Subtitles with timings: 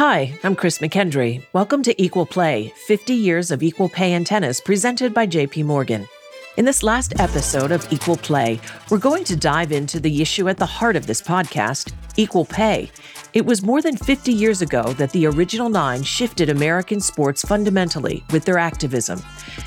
[0.00, 1.44] Hi, I'm Chris McKendry.
[1.52, 6.08] Welcome to Equal Play 50 Years of Equal Pay in Tennis, presented by JP Morgan.
[6.56, 8.58] In this last episode of Equal Play,
[8.88, 12.90] we're going to dive into the issue at the heart of this podcast equal pay.
[13.34, 18.24] It was more than 50 years ago that the original nine shifted American sports fundamentally
[18.32, 19.18] with their activism.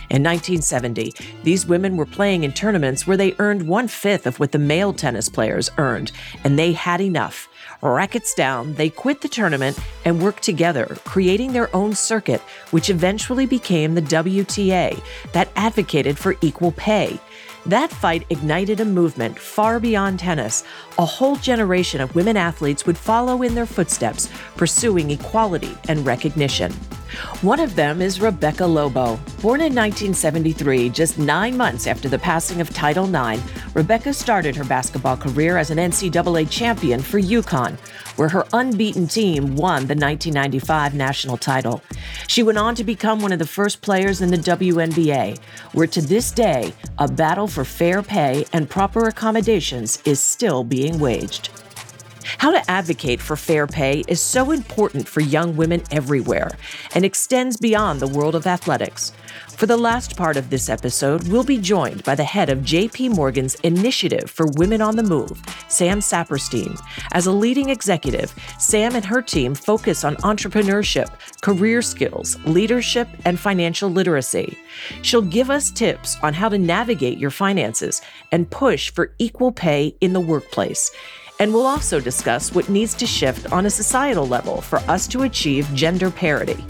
[0.10, 1.14] In 1970,
[1.44, 4.94] these women were playing in tournaments where they earned one fifth of what the male
[4.94, 6.12] tennis players earned,
[6.44, 7.48] and they had enough.
[7.84, 12.40] Rackets down, they quit the tournament and worked together, creating their own circuit,
[12.72, 17.20] which eventually became the WTA that advocated for equal pay.
[17.66, 20.64] That fight ignited a movement far beyond tennis.
[20.98, 26.74] A whole generation of women athletes would follow in their footsteps, pursuing equality and recognition.
[27.42, 29.18] One of them is Rebecca Lobo.
[29.42, 33.42] Born in 1973, just nine months after the passing of Title IX,
[33.74, 37.78] Rebecca started her basketball career as an NCAA champion for UConn,
[38.18, 41.82] where her unbeaten team won the 1995 national title.
[42.28, 45.40] She went on to become one of the first players in the WNBA,
[45.74, 51.00] where to this day, a battle for fair pay and proper accommodations is still being
[51.00, 51.50] waged.
[52.38, 56.52] How to advocate for fair pay is so important for young women everywhere
[56.96, 59.12] and extends beyond the world of athletics.
[59.50, 63.16] For the last part of this episode, we'll be joined by the head of JP
[63.16, 66.80] Morgan's Initiative for Women on the Move, Sam Saperstein.
[67.14, 71.10] As a leading executive, Sam and her team focus on entrepreneurship,
[71.42, 74.58] career skills, leadership, and financial literacy.
[75.02, 78.02] She'll give us tips on how to navigate your finances
[78.32, 80.92] and push for equal pay in the workplace.
[81.44, 85.24] And we'll also discuss what needs to shift on a societal level for us to
[85.24, 86.64] achieve gender parity.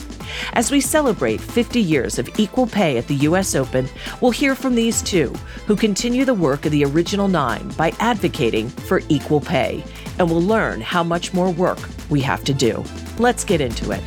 [0.54, 3.54] As we celebrate 50 years of equal pay at the U.S.
[3.54, 3.88] Open,
[4.20, 5.32] we'll hear from these two,
[5.68, 9.84] who continue the work of the original nine by advocating for equal pay.
[10.18, 11.78] And we'll learn how much more work
[12.10, 12.84] we have to do.
[13.20, 14.02] Let's get into it.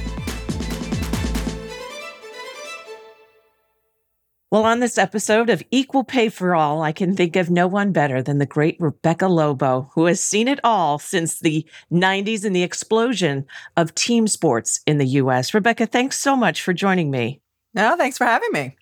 [4.56, 7.92] Well, on this episode of Equal Pay for All, I can think of no one
[7.92, 12.56] better than the great Rebecca Lobo, who has seen it all since the 90s and
[12.56, 13.44] the explosion
[13.76, 15.52] of team sports in the U.S.
[15.52, 17.42] Rebecca, thanks so much for joining me.
[17.74, 18.78] No, thanks for having me.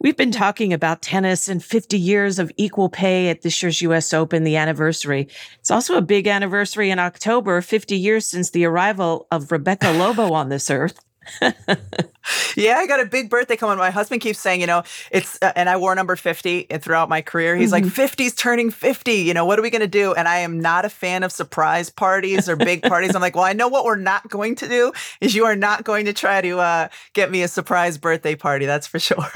[0.00, 4.12] We've been talking about tennis and 50 years of equal pay at this year's US
[4.12, 5.28] Open, the anniversary.
[5.60, 10.34] It's also a big anniversary in October, 50 years since the arrival of Rebecca Lobo
[10.34, 11.02] on this earth.
[12.56, 13.78] yeah, I got a big birthday coming.
[13.78, 17.22] My husband keeps saying, you know, it's, uh, and I wore number 50 throughout my
[17.22, 17.56] career.
[17.56, 17.84] He's mm-hmm.
[17.84, 19.12] like, 50's turning 50.
[19.12, 20.14] You know, what are we going to do?
[20.14, 23.14] And I am not a fan of surprise parties or big parties.
[23.14, 25.84] I'm like, well, I know what we're not going to do is you are not
[25.84, 28.66] going to try to uh, get me a surprise birthday party.
[28.66, 29.16] That's for sure.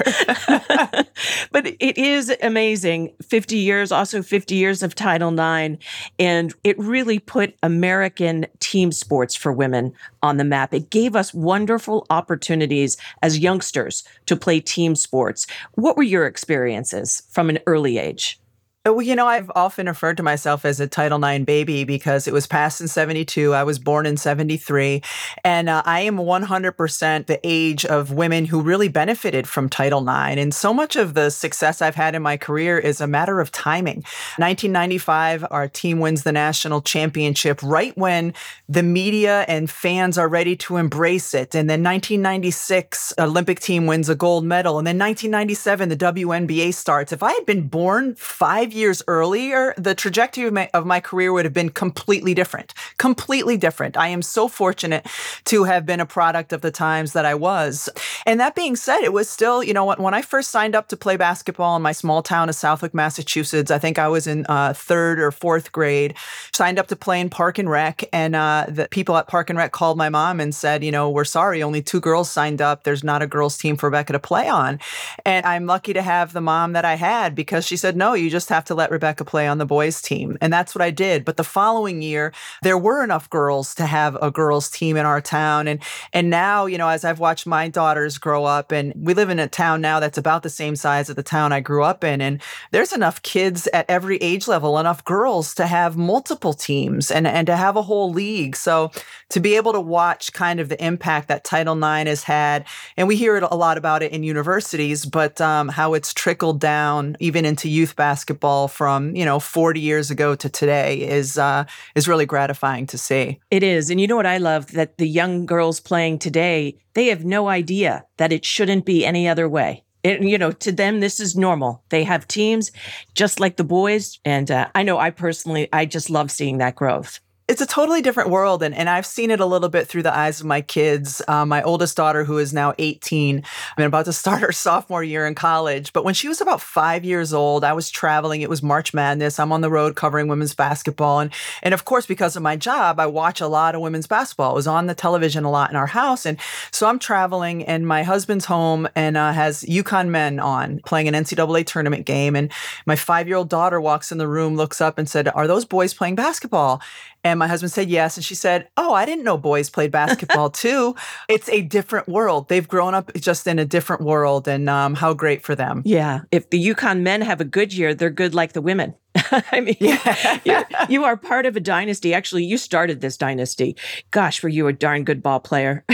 [1.51, 3.13] but it is amazing.
[3.21, 5.83] 50 years, also 50 years of Title IX.
[6.19, 9.93] And it really put American team sports for women
[10.23, 10.73] on the map.
[10.73, 12.80] It gave us wonderful opportunities
[13.21, 15.47] as youngsters to play team sports.
[15.73, 18.40] What were your experiences from an early age?
[18.83, 22.27] Uh, well, you know, I've often referred to myself as a Title IX baby because
[22.27, 23.53] it was passed in 72.
[23.53, 25.03] I was born in 73.
[25.43, 30.41] And uh, I am 100% the age of women who really benefited from Title IX.
[30.41, 33.51] And so much of the success I've had in my career is a matter of
[33.51, 33.97] timing.
[34.37, 38.33] 1995, our team wins the national championship right when
[38.67, 41.53] the media and fans are ready to embrace it.
[41.53, 44.79] And then 1996, Olympic team wins a gold medal.
[44.79, 47.11] And then 1997, the WNBA starts.
[47.11, 51.01] If I had been born five five years earlier, the trajectory of my, of my
[51.01, 52.73] career would have been completely different.
[52.97, 53.97] Completely different.
[53.97, 55.05] I am so fortunate
[55.45, 57.89] to have been a product of the times that I was.
[58.25, 60.97] And that being said, it was still, you know, when, I first signed up to
[60.97, 64.73] play basketball in my small town of Southwick, Massachusetts, I think I was in uh,
[64.73, 66.15] third or fourth grade,
[66.53, 68.03] signed up to play in Park and Rec.
[68.13, 71.09] And uh, the people at Park and Rec called my mom and said, you know,
[71.09, 72.83] we're sorry, only two girls signed up.
[72.83, 74.79] There's not a girls' team for Rebecca to play on.
[75.25, 78.29] And I'm lucky to have the mom that I had because she said, no, you
[78.29, 80.37] just have have to let Rebecca play on the boys' team.
[80.39, 81.25] And that's what I did.
[81.25, 85.19] But the following year, there were enough girls to have a girls' team in our
[85.19, 85.67] town.
[85.67, 85.79] And
[86.13, 89.39] and now, you know, as I've watched my daughters grow up, and we live in
[89.39, 92.21] a town now that's about the same size as the town I grew up in.
[92.21, 97.25] And there's enough kids at every age level, enough girls to have multiple teams and,
[97.25, 98.55] and to have a whole league.
[98.55, 98.91] So
[99.29, 102.65] to be able to watch kind of the impact that Title IX has had,
[102.95, 106.59] and we hear it a lot about it in universities, but um, how it's trickled
[106.59, 111.65] down even into youth basketball from you know 40 years ago to today is uh,
[111.95, 113.39] is really gratifying to see.
[113.49, 117.07] It is, and you know what I love that the young girls playing today they
[117.07, 119.83] have no idea that it shouldn't be any other way.
[120.03, 121.83] It, you know, to them, this is normal.
[121.89, 122.71] They have teams
[123.13, 124.19] just like the boys.
[124.25, 127.19] And uh, I know I personally, I just love seeing that growth.
[127.51, 128.63] It's a totally different world.
[128.63, 131.21] And, and I've seen it a little bit through the eyes of my kids.
[131.27, 133.43] Uh, my oldest daughter, who is now 18,
[133.77, 135.91] I'm about to start her sophomore year in college.
[135.91, 138.41] But when she was about five years old, I was traveling.
[138.41, 139.37] It was March Madness.
[139.37, 141.19] I'm on the road covering women's basketball.
[141.19, 144.51] And, and of course, because of my job, I watch a lot of women's basketball.
[144.51, 146.25] It was on the television a lot in our house.
[146.25, 146.37] And
[146.71, 151.15] so I'm traveling, and my husband's home and uh, has UConn men on playing an
[151.15, 152.37] NCAA tournament game.
[152.37, 152.49] And
[152.85, 155.65] my five year old daughter walks in the room, looks up, and said, Are those
[155.65, 156.81] boys playing basketball?
[157.23, 158.17] And my husband said yes.
[158.17, 160.95] And she said, Oh, I didn't know boys played basketball too.
[161.27, 162.49] It's a different world.
[162.49, 164.47] They've grown up just in a different world.
[164.47, 165.81] And um, how great for them.
[165.83, 166.21] Yeah.
[166.31, 168.93] If the UConn men have a good year, they're good like the women.
[169.51, 169.77] I mean,
[170.45, 172.13] you, you, are part of a dynasty.
[172.13, 173.75] Actually, you started this dynasty.
[174.11, 175.85] Gosh, were you a darn good ball player?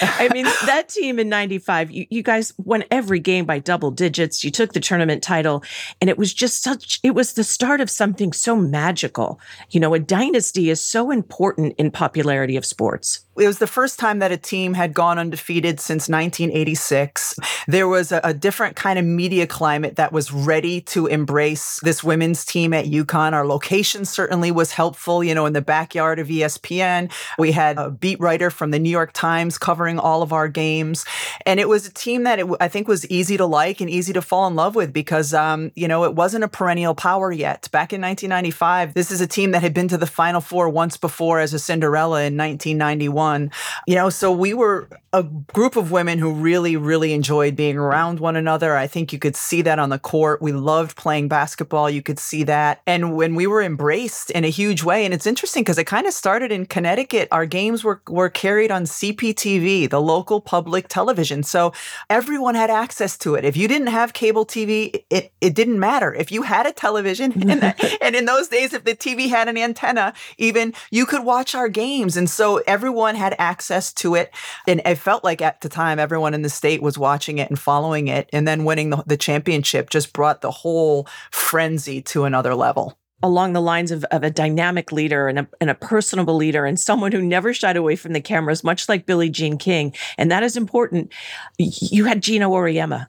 [0.00, 4.42] I mean, that team in 95, you, you, guys won every game by double digits.
[4.42, 5.62] You took the tournament title,
[6.00, 9.40] and it was just such, it was the start of something so magical.
[9.70, 13.24] You know, a dynasty is so important in popularity of sports.
[13.38, 17.38] It was the first time that a team had gone undefeated since 1986.
[17.68, 22.02] There was a, a different kind of media climate that was ready to embrace this
[22.02, 23.32] women's team at UConn.
[23.32, 27.12] Our location certainly was helpful, you know, in the backyard of ESPN.
[27.38, 31.04] We had a beat writer from the New York Times covering all of our games.
[31.46, 34.12] And it was a team that it, I think was easy to like and easy
[34.12, 37.68] to fall in love with because, um, you know, it wasn't a perennial power yet.
[37.70, 40.96] Back in 1995, this is a team that had been to the Final Four once
[40.96, 43.50] before as a Cinderella in 1991.
[43.86, 48.20] You know, so we were a group of women who really, really enjoyed being around
[48.20, 48.76] one another.
[48.76, 50.42] I think you could see that on the court.
[50.42, 51.88] We loved playing basketball.
[51.88, 52.82] You could see that.
[52.86, 56.06] And when we were embraced in a huge way, and it's interesting because it kind
[56.06, 61.42] of started in Connecticut, our games were, were carried on CPTV, the local public television.
[61.42, 61.72] So
[62.10, 63.44] everyone had access to it.
[63.44, 66.14] If you didn't have cable TV, it, it didn't matter.
[66.14, 69.56] If you had a television, and, and in those days, if the TV had an
[69.56, 72.16] antenna, even you could watch our games.
[72.16, 74.34] And so everyone had access to it.
[74.66, 77.58] And it felt like at the time everyone in the state was watching it and
[77.58, 78.28] following it.
[78.32, 83.52] And then winning the, the championship just brought the whole frenzy to another level along
[83.52, 87.12] the lines of, of a dynamic leader and a, and a personable leader and someone
[87.12, 89.94] who never shied away from the cameras, much like Billie Jean King.
[90.16, 91.12] And that is important.
[91.58, 93.08] You had Geno Auriemma.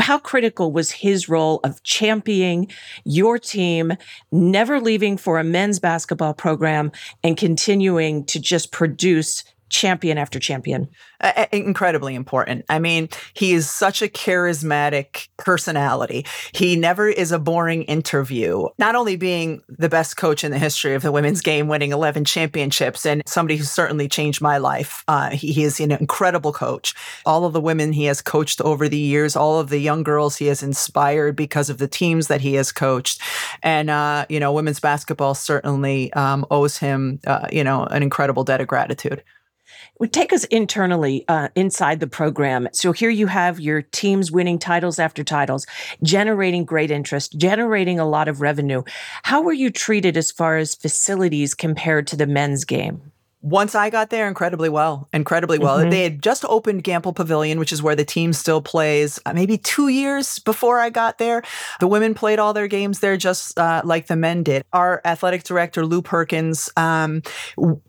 [0.00, 2.72] How critical was his role of championing
[3.04, 3.92] your team,
[4.32, 6.90] never leaving for a men's basketball program,
[7.22, 10.88] and continuing to just produce champion after champion.
[11.20, 12.64] Uh, incredibly important.
[12.68, 16.26] I mean, he is such a charismatic personality.
[16.52, 18.66] He never is a boring interview.
[18.78, 22.24] Not only being the best coach in the history of the women's game, winning 11
[22.24, 25.04] championships, and somebody who certainly changed my life.
[25.08, 26.94] Uh, he, he is an incredible coach.
[27.24, 30.36] All of the women he has coached over the years, all of the young girls
[30.36, 33.20] he has inspired because of the teams that he has coached.
[33.62, 38.44] And, uh, you know, women's basketball certainly um, owes him, uh, you know, an incredible
[38.44, 39.22] debt of gratitude
[39.98, 42.68] would take us internally uh, inside the program.
[42.72, 45.66] So here you have your teams winning titles after titles,
[46.02, 48.82] generating great interest, generating a lot of revenue.
[49.22, 53.12] How were you treated as far as facilities compared to the men's game?
[53.42, 55.78] Once I got there, incredibly well, incredibly well.
[55.78, 55.90] Mm-hmm.
[55.90, 59.18] They had just opened Gampel Pavilion, which is where the team still plays.
[59.26, 61.42] Uh, maybe two years before I got there,
[61.80, 64.64] the women played all their games there, just uh, like the men did.
[64.72, 67.22] Our athletic director Lew Perkins um,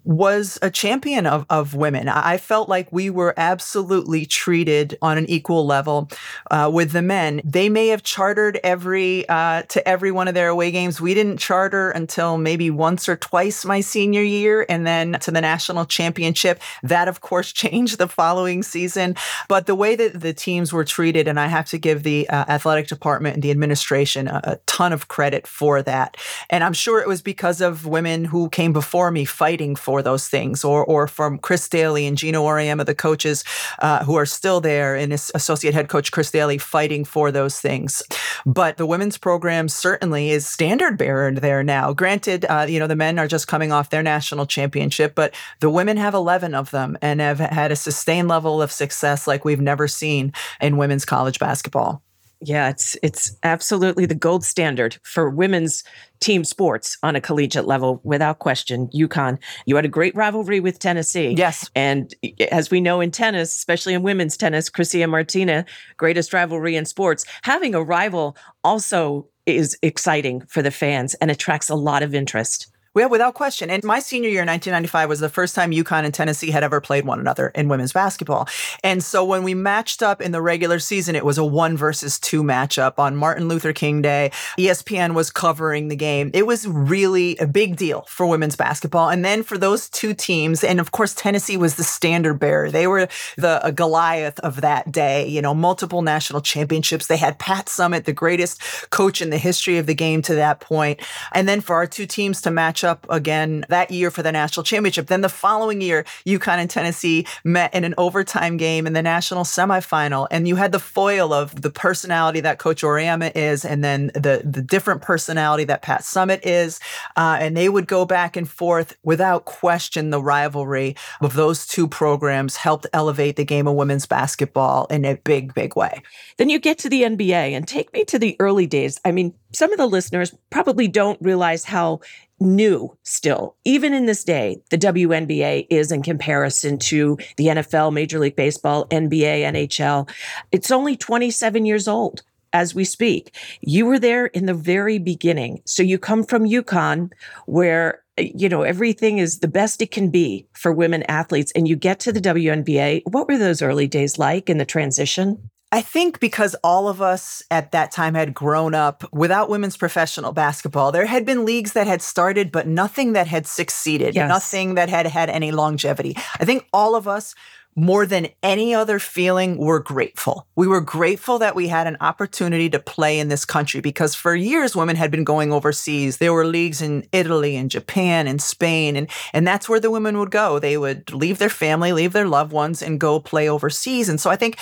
[0.03, 2.09] was a champion of, of women.
[2.09, 6.09] I felt like we were absolutely treated on an equal level
[6.49, 7.41] uh, with the men.
[7.43, 10.99] They may have chartered every uh, to every one of their away games.
[10.99, 15.42] We didn't charter until maybe once or twice my senior year, and then to the
[15.43, 16.59] national championship.
[16.81, 19.15] That, of course, changed the following season.
[19.47, 22.45] But the way that the teams were treated, and I have to give the uh,
[22.47, 26.17] athletic department and the administration a, a ton of credit for that.
[26.49, 30.27] And I'm sure it was because of women who came before me fighting for those
[30.27, 33.43] things, or or from Chris Dailey and Geno Auriemma, the coaches
[33.79, 38.01] uh, who are still there, and associate head coach Chris Dailey fighting for those things.
[38.45, 41.93] But the women's program certainly is standard bearer there now.
[41.93, 45.69] Granted, uh, you know the men are just coming off their national championship, but the
[45.69, 49.61] women have 11 of them and have had a sustained level of success like we've
[49.61, 52.03] never seen in women's college basketball.
[52.45, 55.83] Yeah, it's it's absolutely the gold standard for women's
[56.19, 58.89] team sports on a collegiate level, without question.
[58.89, 61.35] UConn, you had a great rivalry with Tennessee.
[61.37, 61.69] Yes.
[61.75, 62.13] And
[62.51, 65.65] as we know in tennis, especially in women's tennis, Chrissie Martina,
[65.97, 67.25] greatest rivalry in sports.
[67.43, 72.67] Having a rival also is exciting for the fans and attracts a lot of interest.
[72.95, 73.71] Yeah, without question.
[73.71, 76.79] And my senior year in 1995 was the first time UConn and Tennessee had ever
[76.79, 78.47] played one another in women's basketball.
[78.83, 82.19] And so when we matched up in the regular season, it was a one versus
[82.19, 84.29] two matchup on Martin Luther King Day.
[84.59, 86.29] ESPN was covering the game.
[86.35, 89.09] It was really a big deal for women's basketball.
[89.09, 92.69] And then for those two teams, and of course, Tennessee was the standard bearer.
[92.69, 93.07] They were
[93.37, 97.07] the uh, Goliath of that day, you know, multiple national championships.
[97.07, 100.59] They had Pat Summitt, the greatest coach in the history of the game to that
[100.59, 100.99] point.
[101.31, 104.63] And then for our two teams to match up again that year for the national
[104.63, 105.07] championship.
[105.07, 109.43] Then the following year, UConn and Tennessee met in an overtime game in the national
[109.43, 110.27] semifinal.
[110.31, 114.41] And you had the foil of the personality that Coach Auriemma is, and then the,
[114.43, 116.79] the different personality that Pat Summitt is.
[117.15, 120.09] Uh, and they would go back and forth without question.
[120.09, 125.15] The rivalry of those two programs helped elevate the game of women's basketball in a
[125.15, 126.01] big, big way.
[126.37, 128.99] Then you get to the NBA and take me to the early days.
[129.05, 132.01] I mean, some of the listeners probably don't realize how
[132.43, 138.19] new still, even in this day, the WNBA is in comparison to the NFL, Major
[138.19, 140.09] League Baseball, NBA, NHL.
[140.51, 142.21] It's only 27 years old
[142.53, 143.35] as we speak.
[143.61, 145.61] You were there in the very beginning.
[145.65, 147.11] So you come from UConn,
[147.45, 151.75] where you know everything is the best it can be for women athletes and you
[151.75, 156.19] get to the WNBA what were those early days like in the transition I think
[156.19, 161.07] because all of us at that time had grown up without women's professional basketball, there
[161.07, 164.29] had been leagues that had started, but nothing that had succeeded, yes.
[164.29, 166.15] nothing that had had any longevity.
[166.39, 167.33] I think all of us
[167.75, 170.45] more than any other feeling, we're grateful.
[170.55, 174.35] We were grateful that we had an opportunity to play in this country because for
[174.35, 176.17] years women had been going overseas.
[176.17, 180.19] There were leagues in Italy and Japan and Spain, and, and that's where the women
[180.19, 180.59] would go.
[180.59, 184.07] They would leave their family, leave their loved ones, and go play overseas.
[184.09, 184.59] And so I think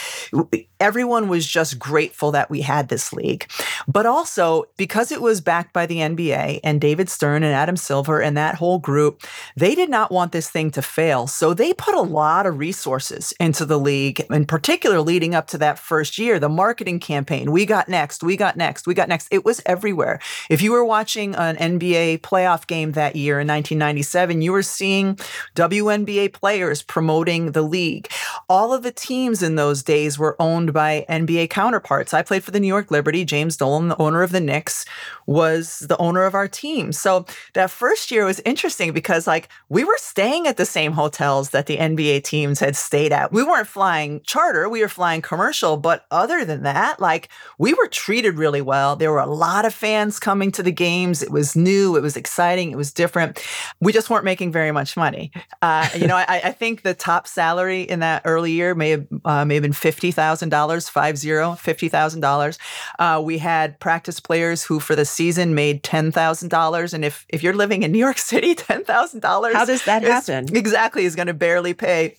[0.80, 3.50] everyone was just grateful that we had this league.
[3.88, 8.22] But also, because it was backed by the NBA and David Stern and Adam Silver
[8.22, 9.24] and that whole group,
[9.58, 11.28] they did not want this thing to fail.
[11.28, 13.01] So they put a lot of resources
[13.40, 17.52] into the league, in particular leading up to that first year, the marketing campaign.
[17.52, 19.28] We got next, we got next, we got next.
[19.32, 20.20] It was everywhere.
[20.50, 25.16] If you were watching an NBA playoff game that year in 1997, you were seeing
[25.56, 28.10] WNBA players promoting the league.
[28.50, 32.14] All of the teams in those days were owned by NBA counterparts.
[32.14, 33.26] I played for the New York Liberty.
[33.26, 34.86] James Dolan, the owner of the Knicks,
[35.26, 36.92] was the owner of our team.
[36.92, 41.52] So that first year was interesting because like we were staying at the same hotels
[41.52, 43.32] that the NBA teams had stayed at.
[43.32, 45.78] We weren't flying charter, we were flying commercial.
[45.78, 48.98] But other than that, like we were treated really well.
[48.98, 51.24] There were a lot of fans coming to the games.
[51.24, 53.42] It was new, it was exciting, it was different.
[53.80, 55.32] We just weren't making very much money.
[55.62, 59.08] Uh, you know, I, I, think the top salary in that early year may have,
[59.24, 62.58] uh, may have been $50,000, five zero, $50,000.
[63.00, 66.94] Uh, we had practice players who for the season made $10,000.
[66.94, 69.54] And if, if you're living in New York City, $10,000.
[69.54, 70.54] How does that happen?
[70.54, 72.18] Exactly, is going to barely pay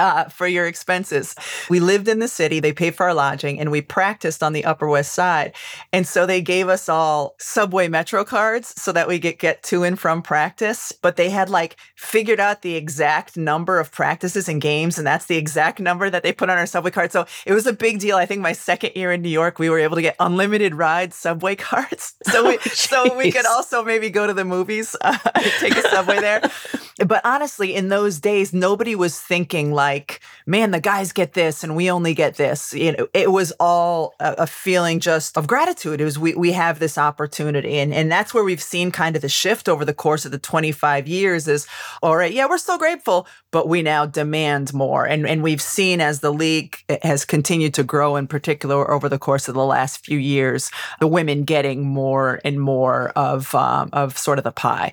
[0.00, 1.34] uh, for your expenses.
[1.68, 4.64] We lived in the city, they paid for our lodging, and we practiced on the
[4.64, 5.54] Upper West Side.
[5.92, 9.84] And so they gave us all subway metro cards so that we could get to
[9.84, 10.92] and from practice.
[10.92, 15.26] But they had like figured out the exact number of practices and games, and that's
[15.26, 17.12] the exact number that they put on our subway card.
[17.12, 18.16] So it was a big deal.
[18.16, 21.12] I think my second year in New York, we were able to get unlimited ride
[21.12, 22.14] subway cards.
[22.30, 25.18] So we, oh, so we could also maybe go to the movies, uh,
[25.58, 26.40] take a subway there.
[27.06, 31.74] But honestly, in those days, nobody was thinking like, man, the guys get this and
[31.74, 32.74] we only get this.
[32.74, 36.00] You know, it was all a, a feeling just of gratitude.
[36.00, 37.78] It was we we have this opportunity.
[37.78, 40.38] And and that's where we've seen kind of the shift over the course of the
[40.38, 41.66] 25 years is
[42.02, 45.06] all right, yeah, we're still grateful, but we now demand more.
[45.06, 49.18] And and we've seen as the league has continued to grow in particular over the
[49.18, 54.18] course of the last few years, the women getting more and more of um, of
[54.18, 54.92] sort of the pie.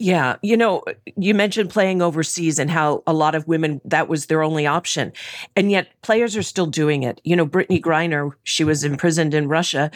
[0.00, 0.36] Yeah.
[0.42, 0.84] You know,
[1.16, 5.12] you mentioned playing overseas and how a lot of women, that was their only option.
[5.56, 7.20] And yet players are still doing it.
[7.24, 9.90] You know, Brittney Griner, she was imprisoned in Russia.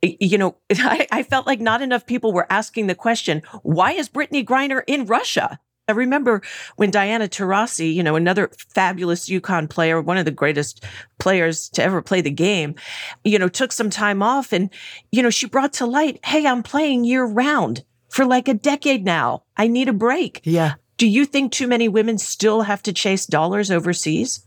[0.00, 4.08] You know, I, I felt like not enough people were asking the question, why is
[4.08, 5.58] Brittney Griner in Russia?
[5.86, 6.40] I remember
[6.76, 10.84] when Diana Taurasi, you know, another fabulous UConn player, one of the greatest
[11.18, 12.76] players to ever play the game,
[13.24, 14.70] you know, took some time off and,
[15.10, 19.04] you know, she brought to light, hey, I'm playing year round for like a decade
[19.04, 19.42] now.
[19.56, 20.42] I need a break.
[20.44, 20.74] Yeah.
[20.98, 24.46] Do you think too many women still have to chase dollars overseas?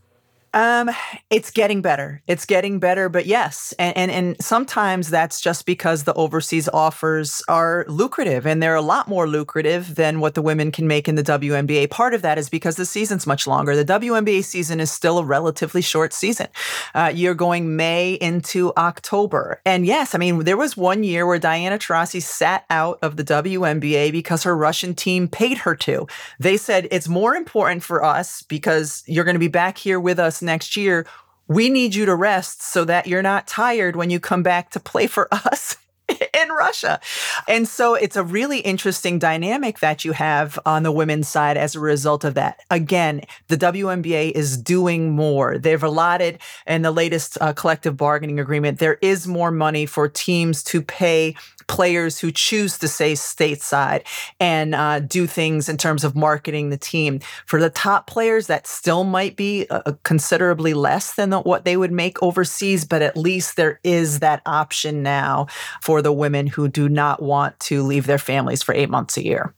[0.56, 0.90] Um,
[1.30, 2.24] it's getting better.
[2.28, 7.44] It's getting better, but yes, and, and and sometimes that's just because the overseas offers
[7.50, 11.16] are lucrative, and they're a lot more lucrative than what the women can make in
[11.16, 11.90] the WNBA.
[11.90, 13.76] Part of that is because the season's much longer.
[13.76, 16.48] The WNBA season is still a relatively short season.
[16.94, 21.38] Uh, you're going May into October, and yes, I mean there was one year where
[21.38, 26.08] Diana Taurasi sat out of the WNBA because her Russian team paid her to.
[26.40, 30.18] They said it's more important for us because you're going to be back here with
[30.18, 31.06] us next year,
[31.48, 34.80] we need you to rest so that you're not tired when you come back to
[34.80, 35.78] play for us
[36.10, 37.00] in Russia.
[37.48, 41.76] And so it's a really interesting dynamic that you have on the women's side as
[41.76, 42.60] a result of that.
[42.70, 45.58] Again, the WNBA is doing more.
[45.58, 50.64] They've allotted in the latest uh, collective bargaining agreement, there is more money for teams
[50.66, 51.36] to pay
[51.68, 54.06] players who choose to stay stateside
[54.40, 57.20] and uh, do things in terms of marketing the team.
[57.46, 61.92] For the top players, that still might be uh, considerably less than what they would
[61.92, 65.48] make overseas, but at least there is that option now
[65.82, 69.24] for the women who do not want to leave their families for eight months a
[69.24, 69.54] year.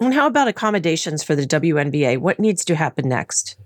[0.00, 2.18] And how about accommodations for the WNBA?
[2.18, 3.56] What needs to happen next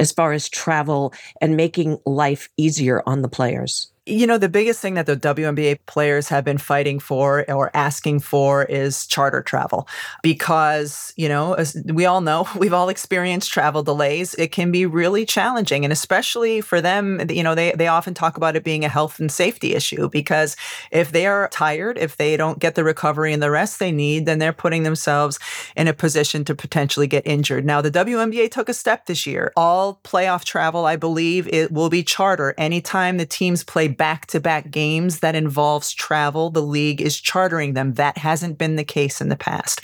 [0.00, 3.90] as far as travel and making life easier on the players?
[4.06, 8.20] You know, the biggest thing that the WNBA players have been fighting for or asking
[8.20, 9.88] for is charter travel
[10.22, 11.56] because, you know,
[11.86, 14.34] we all know, we've all experienced travel delays.
[14.34, 15.84] It can be really challenging.
[15.84, 19.20] And especially for them, you know, they, they often talk about it being a health
[19.20, 20.54] and safety issue because
[20.90, 24.26] if they are tired, if they don't get the recovery and the rest they need,
[24.26, 25.38] then they're putting themselves
[25.76, 27.64] in a position to potentially get injured.
[27.64, 29.50] Now, the WNBA took a step this year.
[29.56, 34.40] All playoff travel, I believe, it will be charter anytime the teams play back to
[34.40, 37.94] back games that involves travel, the league is chartering them.
[37.94, 39.80] That hasn't been the case in the past.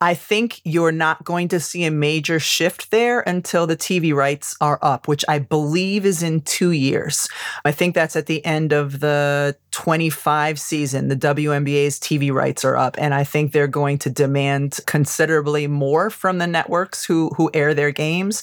[0.00, 4.56] I think you're not going to see a major shift there until the TV rights
[4.60, 7.28] are up, which I believe is in two years.
[7.64, 11.08] I think that's at the end of the 25 season.
[11.08, 16.10] The WNBA's TV rights are up, and I think they're going to demand considerably more
[16.10, 18.42] from the networks who, who air their games.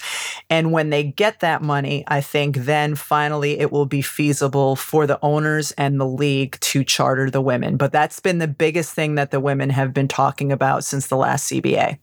[0.49, 5.05] And when they get that money, I think then finally it will be feasible for
[5.09, 7.75] the owners and the league to charter the women.
[7.75, 11.17] But that's been the biggest thing that the women have been talking about since the
[11.17, 11.97] last CBA.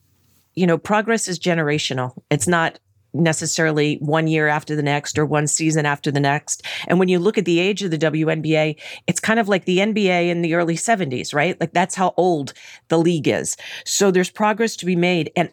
[0.55, 2.13] You know, progress is generational.
[2.31, 2.81] It's not
[3.15, 6.63] necessarily one year after the next or one season after the next.
[6.89, 9.79] And when you look at the age of the WNBA, it's kind of like the
[9.79, 11.59] NBA in the early 70s, right?
[11.61, 12.53] Like that's how old
[12.89, 13.57] the league is.
[13.85, 15.51] So there's progress to be made and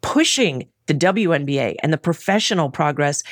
[0.00, 3.22] pushing the WNBA and the professional progress,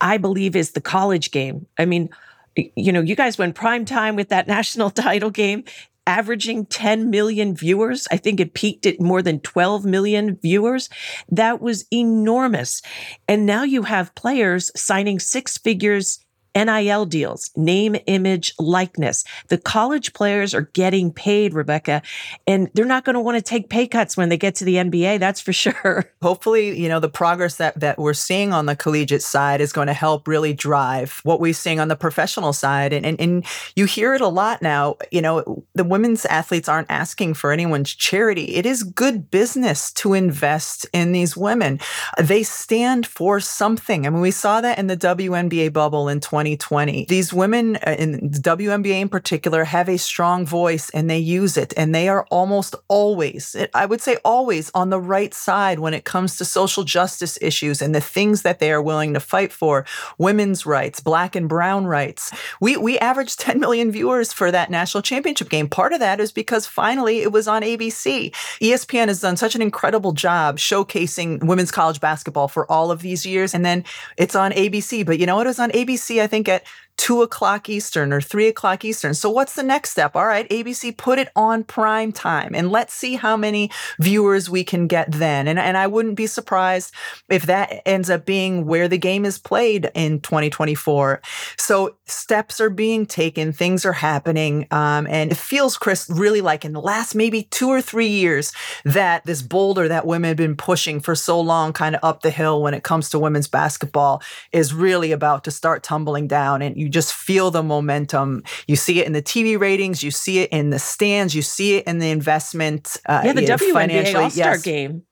[0.00, 1.66] I believe, is the college game.
[1.78, 2.10] I mean,
[2.56, 5.64] you know, you guys went prime time with that national title game,
[6.06, 8.06] averaging 10 million viewers.
[8.10, 10.88] I think it peaked at more than 12 million viewers.
[11.28, 12.80] That was enormous.
[13.28, 16.25] And now you have players signing six figures
[16.56, 19.24] NIL deals, name, image, likeness.
[19.48, 22.00] The college players are getting paid, Rebecca,
[22.46, 24.76] and they're not going to want to take pay cuts when they get to the
[24.76, 25.20] NBA.
[25.20, 26.10] That's for sure.
[26.22, 29.88] Hopefully, you know, the progress that, that we're seeing on the collegiate side is going
[29.88, 32.94] to help really drive what we're seeing on the professional side.
[32.94, 34.96] And, and, and you hear it a lot now.
[35.10, 38.54] You know, the women's athletes aren't asking for anyone's charity.
[38.54, 41.80] It is good business to invest in these women.
[42.18, 44.06] They stand for something.
[44.06, 46.45] I mean, we saw that in the WNBA bubble in 20.
[46.54, 47.06] 2020.
[47.06, 51.74] These women uh, in WNBA in particular have a strong voice and they use it.
[51.76, 56.04] And they are almost always, I would say always, on the right side when it
[56.04, 59.84] comes to social justice issues and the things that they are willing to fight for
[60.18, 62.30] women's rights, black and brown rights.
[62.60, 65.68] We, we averaged 10 million viewers for that national championship game.
[65.68, 68.32] Part of that is because finally it was on ABC.
[68.60, 73.24] ESPN has done such an incredible job showcasing women's college basketball for all of these
[73.24, 73.54] years.
[73.54, 73.84] And then
[74.18, 75.06] it's on ABC.
[75.06, 75.46] But you know what?
[75.46, 76.64] It was on ABC, I think think at
[76.96, 79.14] two o'clock Eastern or three o'clock Eastern.
[79.14, 80.16] So what's the next step?
[80.16, 84.64] All right, ABC, put it on prime time and let's see how many viewers we
[84.64, 85.48] can get then.
[85.48, 86.92] And, and I wouldn't be surprised
[87.28, 91.20] if that ends up being where the game is played in 2024.
[91.56, 94.66] So steps are being taken, things are happening.
[94.70, 98.52] Um, and it feels, Chris, really like in the last maybe two or three years
[98.84, 102.30] that this boulder that women have been pushing for so long, kind of up the
[102.30, 106.62] hill when it comes to women's basketball, is really about to start tumbling down.
[106.62, 108.44] And you you just feel the momentum.
[108.68, 111.78] You see it in the TV ratings, you see it in the stands, you see
[111.78, 112.96] it in the investment.
[113.06, 114.62] Uh, yeah, the WNBA All Star yes.
[114.62, 115.02] game.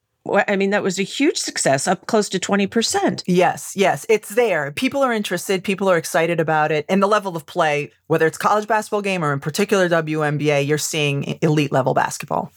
[0.48, 3.24] I mean, that was a huge success, up close to 20%.
[3.26, 4.70] Yes, yes, it's there.
[4.70, 6.86] People are interested, people are excited about it.
[6.88, 10.78] And the level of play, whether it's college basketball game or in particular WNBA, you're
[10.78, 12.52] seeing elite level basketball.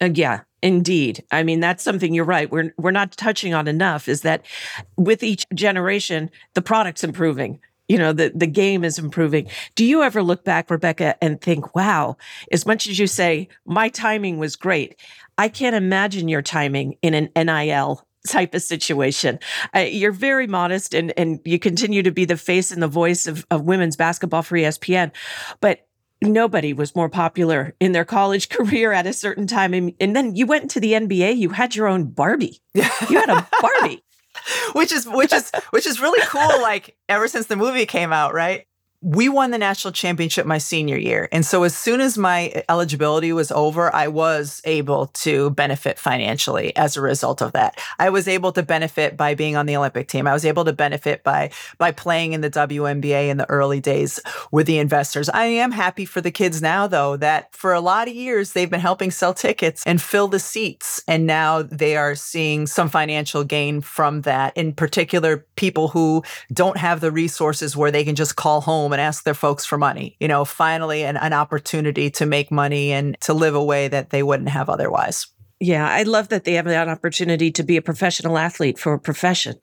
[0.00, 1.24] Uh, yeah, Indeed.
[1.32, 2.50] I mean, that's something you're right.
[2.50, 4.46] We're we're not touching on enough is that
[4.96, 7.58] with each generation, the product's improving.
[7.92, 9.48] You know, the, the game is improving.
[9.74, 12.16] Do you ever look back, Rebecca, and think, wow,
[12.50, 14.98] as much as you say, my timing was great,
[15.36, 19.38] I can't imagine your timing in an NIL type of situation.
[19.76, 23.26] Uh, you're very modest and, and you continue to be the face and the voice
[23.26, 25.10] of, of women's basketball for ESPN.
[25.60, 25.86] But
[26.22, 29.74] nobody was more popular in their college career at a certain time.
[29.74, 32.62] And, and then you went to the NBA, you had your own Barbie.
[32.72, 34.02] You had a Barbie.
[34.72, 38.34] which is which is which is really cool like ever since the movie came out,
[38.34, 38.66] right?
[39.02, 41.28] We won the national championship my senior year.
[41.32, 46.74] And so as soon as my eligibility was over, I was able to benefit financially
[46.76, 47.80] as a result of that.
[47.98, 50.28] I was able to benefit by being on the Olympic team.
[50.28, 54.20] I was able to benefit by by playing in the WNBA in the early days
[54.52, 55.28] with the investors.
[55.28, 58.70] I am happy for the kids now though that for a lot of years they've
[58.70, 63.42] been helping sell tickets and fill the seats and now they are seeing some financial
[63.42, 64.56] gain from that.
[64.56, 68.98] In particular, people who don't have the resources where they can just call home home
[68.98, 70.16] and ask their folks for money.
[70.20, 74.10] You know, finally an, an opportunity to make money and to live a way that
[74.10, 75.26] they wouldn't have otherwise.
[75.60, 78.98] Yeah, I love that they have that opportunity to be a professional athlete for a
[78.98, 79.54] profession,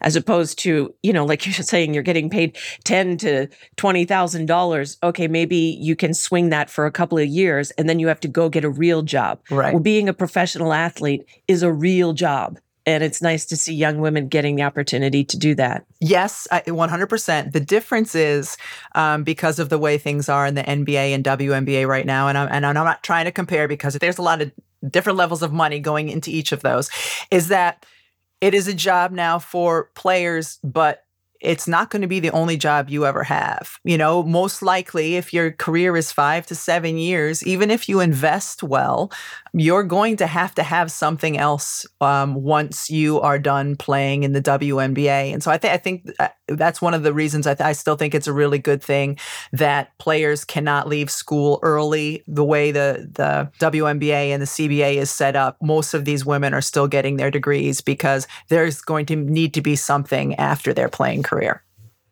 [0.00, 4.46] as opposed to you know, like you're saying, you're getting paid ten to twenty thousand
[4.46, 4.98] dollars.
[5.02, 8.20] Okay, maybe you can swing that for a couple of years, and then you have
[8.20, 9.38] to go get a real job.
[9.48, 9.72] Right.
[9.72, 12.58] Well, being a professional athlete is a real job.
[12.86, 15.86] And it's nice to see young women getting the opportunity to do that.
[16.00, 17.52] Yes, 100%.
[17.52, 18.58] The difference is
[18.94, 22.36] um, because of the way things are in the NBA and WNBA right now, and
[22.36, 24.52] I'm, and I'm not trying to compare because there's a lot of
[24.90, 26.90] different levels of money going into each of those,
[27.30, 27.86] is that
[28.40, 31.03] it is a job now for players, but
[31.44, 33.78] it's not going to be the only job you ever have.
[33.84, 38.00] You know, most likely, if your career is five to seven years, even if you
[38.00, 39.12] invest well,
[39.52, 44.32] you're going to have to have something else um, once you are done playing in
[44.32, 45.32] the WNBA.
[45.32, 47.72] And so I, th- I think uh, that's one of the reasons I, th- I
[47.72, 49.18] still think it's a really good thing
[49.52, 52.24] that players cannot leave school early.
[52.26, 56.54] The way the, the WNBA and the CBA is set up, most of these women
[56.54, 60.88] are still getting their degrees because there's going to need to be something after their
[60.88, 61.62] playing career career.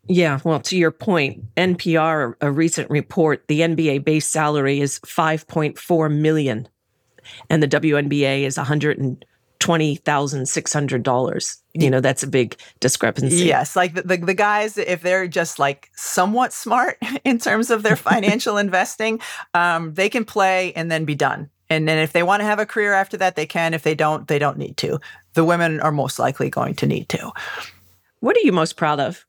[0.07, 6.13] Yeah, well, to your point, NPR, a recent report, the NBA base salary is 5.4
[6.13, 6.67] million
[7.49, 11.57] and the WNBA is $120,600.
[11.73, 13.45] You know, that's a big discrepancy.
[13.45, 17.83] Yes, like the, the, the guys if they're just like somewhat smart in terms of
[17.83, 19.21] their financial investing,
[19.53, 21.49] um, they can play and then be done.
[21.69, 23.73] And then if they want to have a career after that, they can.
[23.73, 24.99] If they don't, they don't need to.
[25.33, 27.31] The women are most likely going to need to.
[28.23, 29.25] What are you most proud of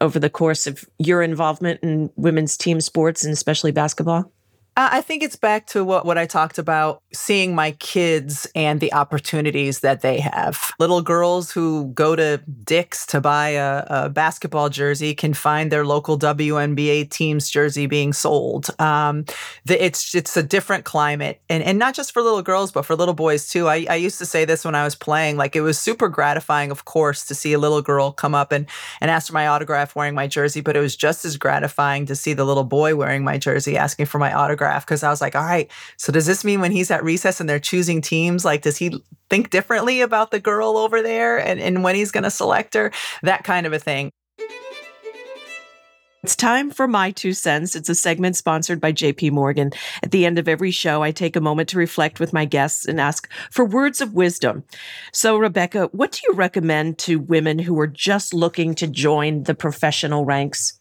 [0.00, 4.32] over the course of your involvement in women's team sports and especially basketball?
[4.78, 8.92] I think it's back to what, what I talked about seeing my kids and the
[8.92, 10.72] opportunities that they have.
[10.78, 15.86] Little girls who go to Dick's to buy a, a basketball jersey can find their
[15.86, 18.68] local WNBA team's jersey being sold.
[18.78, 19.24] Um,
[19.64, 22.94] the, it's it's a different climate, and and not just for little girls, but for
[22.94, 23.68] little boys too.
[23.68, 26.70] I, I used to say this when I was playing, like it was super gratifying,
[26.70, 28.66] of course, to see a little girl come up and
[29.00, 32.14] and ask for my autograph wearing my jersey, but it was just as gratifying to
[32.14, 35.34] see the little boy wearing my jersey asking for my autograph because I was like,
[35.34, 38.62] all right, so does this mean when he's at recess and they're choosing teams, like,
[38.62, 42.30] does he think differently about the girl over there and, and when he's going to
[42.30, 42.92] select her?
[43.22, 44.10] That kind of a thing.
[46.26, 47.76] It's time for My Two Cents.
[47.76, 49.70] It's a segment sponsored by JP Morgan.
[50.02, 52.84] At the end of every show, I take a moment to reflect with my guests
[52.84, 54.64] and ask for words of wisdom.
[55.12, 59.54] So, Rebecca, what do you recommend to women who are just looking to join the
[59.54, 60.80] professional ranks?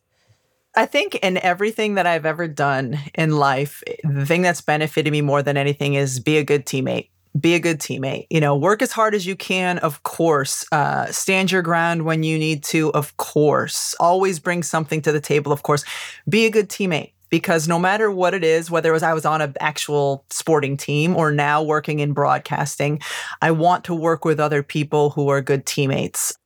[0.76, 5.22] I think in everything that I've ever done in life, the thing that's benefited me
[5.22, 7.10] more than anything is be a good teammate.
[7.40, 8.28] Be a good teammate.
[8.30, 10.66] You know, work as hard as you can, of course.
[10.72, 13.96] Uh, stand your ground when you need to, of course.
[14.00, 15.84] Always bring something to the table, of course.
[16.28, 19.26] Be a good teammate because no matter what it is, whether it was I was
[19.26, 23.02] on an actual sporting team or now working in broadcasting,
[23.42, 26.38] I want to work with other people who are good teammates.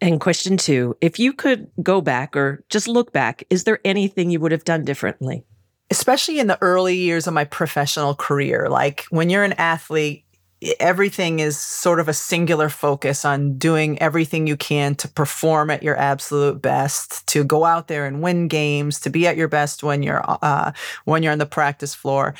[0.00, 4.30] And question two if you could go back or just look back, is there anything
[4.30, 5.44] you would have done differently?
[5.90, 8.68] Especially in the early years of my professional career.
[8.70, 10.24] Like when you're an athlete,
[10.78, 15.82] everything is sort of a singular focus on doing everything you can to perform at
[15.82, 19.82] your absolute best, to go out there and win games, to be at your best
[19.82, 20.72] when you're uh,
[21.04, 22.34] when you're on the practice floor.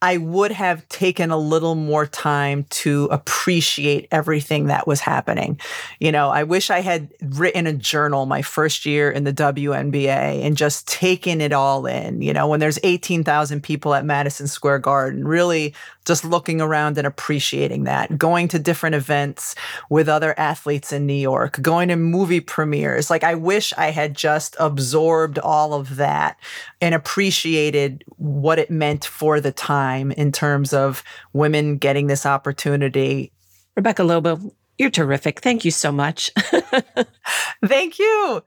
[0.00, 5.60] I would have taken a little more time to appreciate everything that was happening.
[6.00, 10.44] You know, I wish I had written a journal my first year in the WNBA
[10.44, 12.22] and just taken it all in.
[12.22, 15.74] You know, when there's 18,000 people at Madison Square Garden, really
[16.06, 19.54] just looking around and appreciating appreciating that, going to different events
[19.90, 23.10] with other athletes in New York, going to movie premieres.
[23.10, 26.38] Like, I wish I had just absorbed all of that
[26.80, 31.02] and appreciated what it meant for the time in terms of
[31.32, 33.32] women getting this opportunity.
[33.76, 35.40] Rebecca Lobo, you're terrific.
[35.40, 36.30] Thank you so much.
[37.64, 38.42] Thank you.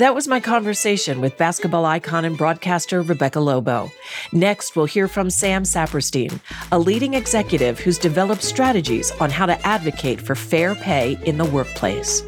[0.00, 3.92] That was my conversation with basketball icon and broadcaster Rebecca Lobo.
[4.32, 6.40] Next, we'll hear from Sam Saperstein,
[6.72, 11.44] a leading executive who's developed strategies on how to advocate for fair pay in the
[11.44, 12.22] workplace.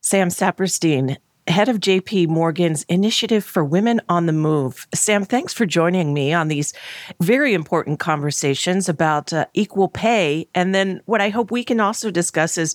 [0.00, 4.86] Sam Saperstein, head of JP Morgan's Initiative for Women on the Move.
[4.94, 6.72] Sam, thanks for joining me on these
[7.20, 10.48] very important conversations about uh, equal pay.
[10.54, 12.74] And then what I hope we can also discuss is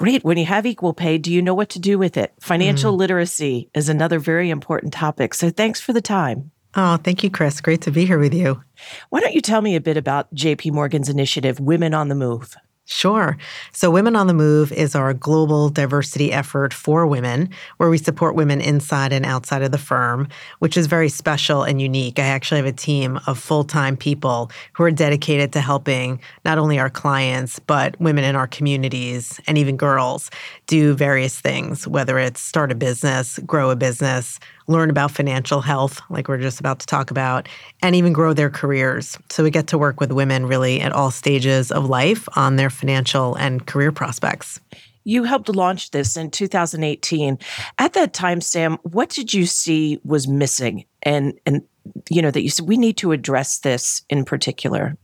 [0.00, 0.24] Great.
[0.24, 2.32] When you have equal pay, do you know what to do with it?
[2.40, 2.96] Financial mm.
[2.96, 5.34] literacy is another very important topic.
[5.34, 6.52] So thanks for the time.
[6.74, 7.60] Oh, thank you, Chris.
[7.60, 8.62] Great to be here with you.
[9.10, 12.56] Why don't you tell me a bit about JP Morgan's initiative, Women on the Move?
[12.92, 13.38] Sure.
[13.70, 18.34] So, Women on the Move is our global diversity effort for women, where we support
[18.34, 20.26] women inside and outside of the firm,
[20.58, 22.18] which is very special and unique.
[22.18, 26.58] I actually have a team of full time people who are dedicated to helping not
[26.58, 30.28] only our clients, but women in our communities and even girls
[30.66, 34.40] do various things, whether it's start a business, grow a business,
[34.70, 37.48] learn about financial health, like we're just about to talk about,
[37.82, 39.18] and even grow their careers.
[39.30, 42.70] So we get to work with women really at all stages of life on their
[42.70, 44.60] financial and career prospects.
[45.04, 47.38] You helped launch this in 2018.
[47.78, 51.62] At that time, Sam, what did you see was missing and and
[52.10, 54.96] you know that you said we need to address this in particular?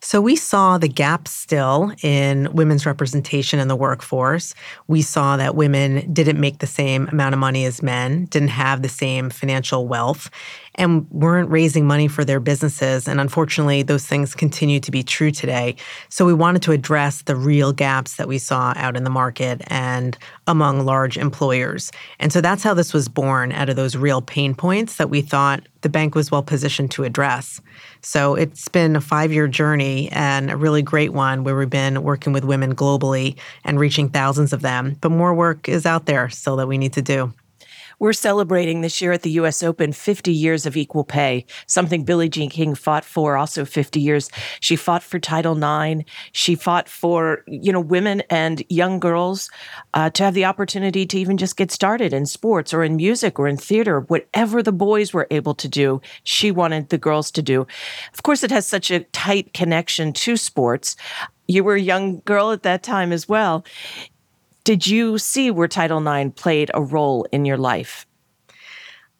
[0.00, 4.54] So we saw the gap still in women's representation in the workforce.
[4.86, 8.82] We saw that women didn't make the same amount of money as men, didn't have
[8.82, 10.30] the same financial wealth
[10.76, 13.08] and weren't raising money for their businesses.
[13.08, 15.76] And unfortunately, those things continue to be true today.
[16.08, 19.62] So we wanted to address the real gaps that we saw out in the market
[19.68, 21.90] and among large employers.
[22.20, 25.22] And so that's how this was born out of those real pain points that we
[25.22, 27.60] thought the bank was well positioned to address.
[28.06, 32.04] So it's been a five year journey and a really great one where we've been
[32.04, 34.96] working with women globally and reaching thousands of them.
[35.00, 37.32] But more work is out there still that we need to do.
[37.98, 42.28] We're celebrating this year at the US Open 50 years of equal pay, something Billie
[42.28, 44.28] Jean King fought for also 50 years.
[44.60, 46.02] She fought for Title IX.
[46.32, 49.50] She fought for, you know, women and young girls
[49.94, 53.38] uh, to have the opportunity to even just get started in sports or in music
[53.38, 57.42] or in theater, whatever the boys were able to do, she wanted the girls to
[57.42, 57.66] do.
[58.12, 60.96] Of course, it has such a tight connection to sports.
[61.48, 63.64] You were a young girl at that time as well.
[64.66, 68.04] Did you see where Title IX played a role in your life?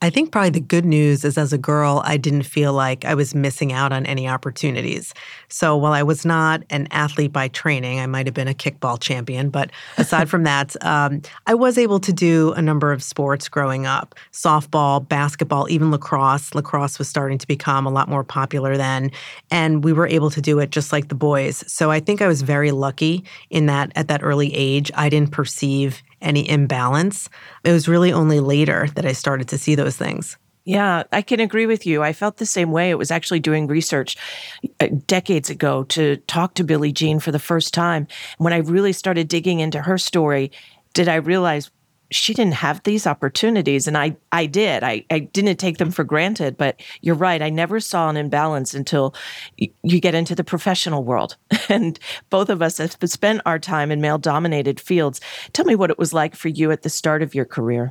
[0.07, 3.17] I think probably the good news is as a girl, I didn't feel like I
[3.17, 5.13] was missing out on any opportunities.
[5.49, 9.01] So while I was not an athlete by training, I might have been a kickball
[9.01, 9.51] champion.
[9.51, 13.85] But aside from that, um, I was able to do a number of sports growing
[13.85, 16.55] up softball, basketball, even lacrosse.
[16.55, 19.11] Lacrosse was starting to become a lot more popular then.
[19.51, 21.65] And we were able to do it just like the boys.
[21.67, 25.33] So I think I was very lucky in that at that early age, I didn't
[25.33, 27.29] perceive any imbalance.
[27.65, 30.37] It was really only later that I started to see those things.
[30.65, 32.03] Yeah, I can agree with you.
[32.03, 32.91] I felt the same way.
[32.91, 34.17] It was actually doing research
[34.81, 38.09] uh, decades ago to talk to Billie Jean for the first time.
[38.39, 40.51] When I really started digging into her story,
[40.93, 41.71] did I realize
[42.11, 44.83] she didn't have these opportunities and I I did.
[44.83, 47.43] I, I didn't take them for granted, but you're right.
[47.43, 49.15] I never saw an imbalance until
[49.61, 51.37] y- you get into the professional world.
[51.69, 51.99] And
[52.31, 55.21] both of us have spent our time in male dominated fields.
[55.53, 57.91] Tell me what it was like for you at the start of your career.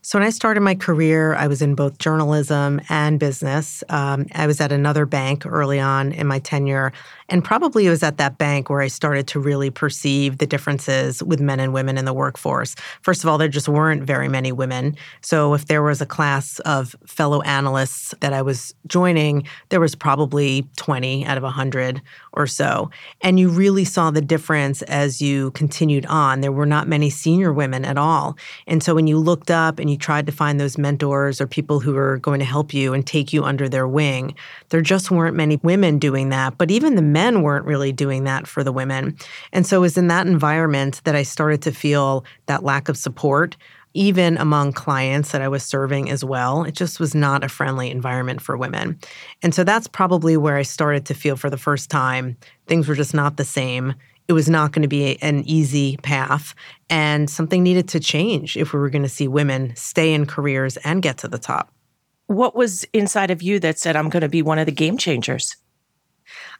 [0.00, 3.82] So, when I started my career, I was in both journalism and business.
[3.88, 6.92] Um, I was at another bank early on in my tenure.
[7.28, 11.22] And probably it was at that bank where I started to really perceive the differences
[11.22, 12.74] with men and women in the workforce.
[13.02, 14.96] First of all, there just weren't very many women.
[15.20, 19.94] So, if there was a class of fellow analysts that I was joining, there was
[19.94, 22.00] probably 20 out of 100
[22.32, 22.90] or so.
[23.20, 26.40] And you really saw the difference as you continued on.
[26.40, 28.38] There were not many senior women at all.
[28.66, 31.80] And so, when you looked up and you tried to find those mentors or people
[31.80, 34.34] who were going to help you and take you under their wing,
[34.70, 36.56] there just weren't many women doing that.
[36.56, 39.16] But even the men weren't really doing that for the women.
[39.52, 42.96] And so it was in that environment that I started to feel that lack of
[42.96, 43.56] support
[43.94, 46.62] even among clients that I was serving as well.
[46.62, 48.98] It just was not a friendly environment for women.
[49.42, 52.36] And so that's probably where I started to feel for the first time
[52.68, 53.94] things were just not the same
[54.28, 56.54] it was not going to be an easy path
[56.90, 60.76] and something needed to change if we were going to see women stay in careers
[60.84, 61.72] and get to the top.
[62.28, 64.98] what was inside of you that said, I'm going to be one of the game
[64.98, 65.56] changers?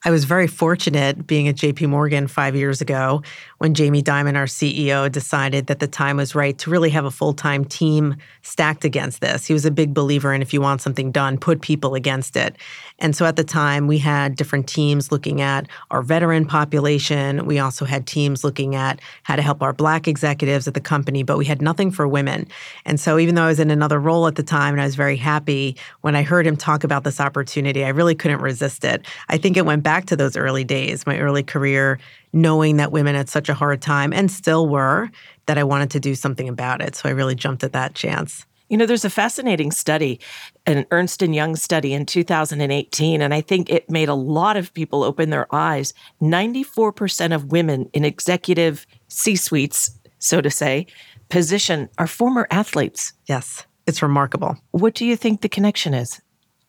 [0.05, 3.23] I was very fortunate being at JP Morgan five years ago
[3.59, 7.11] when Jamie Dimon, our CEO, decided that the time was right to really have a
[7.11, 9.47] full time team stacked against this.
[9.47, 12.57] He was a big believer in if you want something done, put people against it.
[13.01, 17.47] And so at the time, we had different teams looking at our veteran population.
[17.47, 21.23] We also had teams looking at how to help our Black executives at the company,
[21.23, 22.47] but we had nothing for women.
[22.85, 24.97] And so even though I was in another role at the time and I was
[24.97, 29.07] very happy, when I heard him talk about this opportunity, I really couldn't resist it.
[29.29, 31.99] I think it went back to those early days, my early career,
[32.35, 35.09] knowing that women had such a hard time and still were,
[35.47, 36.95] that I wanted to do something about it.
[36.95, 38.45] So I really jumped at that chance.
[38.69, 40.21] You know, there's a fascinating study,
[40.67, 44.75] an Ernst and Young study in 2018, and I think it made a lot of
[44.75, 45.95] people open their eyes.
[46.21, 50.87] 94% of women in executive C suites, so to say,
[51.31, 53.15] position are former athletes.
[53.25, 54.55] Yes, it's remarkable.
[54.73, 56.21] What do you think the connection is?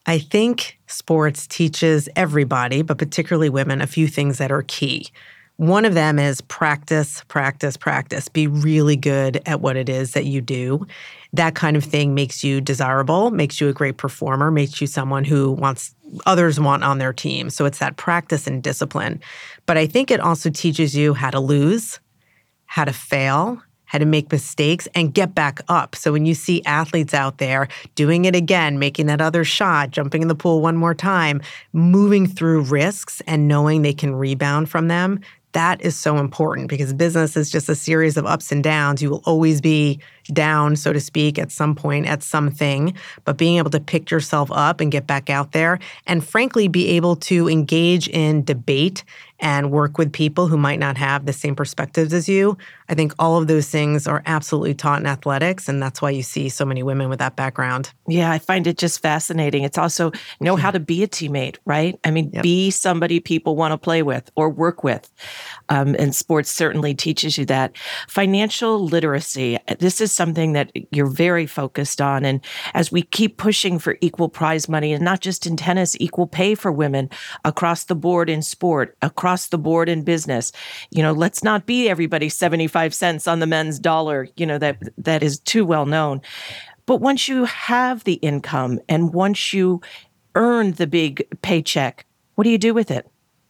[0.10, 5.10] I think sports teaches everybody, but particularly women, a few things that are key.
[5.58, 8.28] One of them is practice, practice, practice.
[8.28, 10.88] Be really good at what it is that you do.
[11.34, 15.26] That kind of thing makes you desirable, makes you a great performer, makes you someone
[15.26, 15.94] who wants
[16.26, 17.52] others want on their team.
[17.52, 19.22] So it's that practice and discipline.
[19.68, 22.00] But I think it also teaches you how to lose,
[22.66, 25.96] how to fail, how to make mistakes and get back up.
[25.96, 30.22] So when you see athletes out there doing it again, making that other shot, jumping
[30.22, 31.42] in the pool one more time,
[31.74, 35.20] moving through risks and knowing they can rebound from them,
[35.54, 39.02] that is so important because business is just a series of ups and downs.
[39.02, 40.00] You will always be
[40.32, 42.94] down, so to speak, at some point at something,
[43.26, 46.90] but being able to pick yourself up and get back out there and frankly be
[46.90, 49.04] able to engage in debate
[49.40, 52.56] and work with people who might not have the same perspectives as you.
[52.90, 56.24] I think all of those things are absolutely taught in athletics, and that's why you
[56.24, 57.94] see so many women with that background.
[58.08, 59.64] Yeah, I find it just fascinating.
[59.64, 62.00] It's also know how to be a teammate, right?
[62.04, 62.42] I mean, yep.
[62.42, 65.12] be somebody people want to play with or work with.
[65.70, 67.78] Um, and sports certainly teaches you that.
[68.08, 72.26] Financial literacy, this is something that you're very focused on.
[72.26, 76.26] And as we keep pushing for equal prize money, and not just in tennis, equal
[76.26, 77.10] pay for women
[77.46, 80.52] across the board in sport, across the board in business,
[80.90, 84.78] you know, let's not be everybody 75 cents on the men's dollar, you know, that
[84.98, 86.22] that is too well known.
[86.86, 89.82] But once you have the income and once you
[90.36, 93.08] earn the big paycheck, what do you do with it?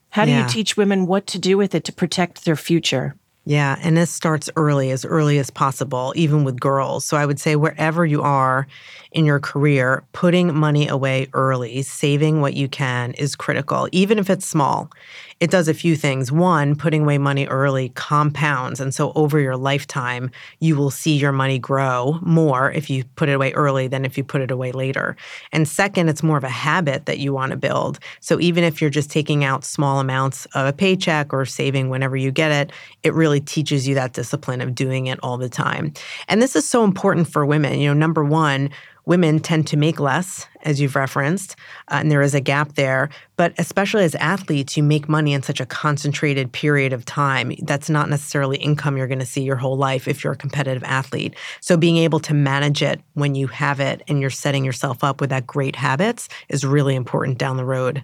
[0.09, 0.43] How do yeah.
[0.43, 3.15] you teach women what to do with it to protect their future?
[3.45, 7.05] Yeah, and this starts early, as early as possible, even with girls.
[7.05, 8.67] So I would say wherever you are
[9.11, 14.29] in your career, putting money away early, saving what you can is critical, even if
[14.29, 14.91] it's small
[15.39, 16.31] it does a few things.
[16.31, 18.79] One, putting away money early compounds.
[18.79, 23.29] And so over your lifetime, you will see your money grow more if you put
[23.29, 25.15] it away early than if you put it away later.
[25.53, 27.99] And second, it's more of a habit that you want to build.
[28.19, 32.17] So even if you're just taking out small amounts of a paycheck or saving whenever
[32.17, 32.73] you get it,
[33.03, 35.93] it really teaches you that discipline of doing it all the time.
[36.27, 37.79] And this is so important for women.
[37.79, 38.69] You know, number one,
[39.09, 41.55] women tend to make less, as you've referenced,
[41.87, 43.09] uh, and there is a gap there.
[43.37, 47.51] But especially as athletes, you make money in such a concentrated period of time.
[47.63, 50.83] That's not necessarily income you're going to see your whole life if you're a competitive
[50.83, 51.35] athlete.
[51.59, 55.19] So being able to manage it when you have it and you're setting yourself up
[55.19, 58.03] with that great habits is really important down the road.